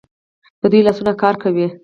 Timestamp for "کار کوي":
1.21-1.67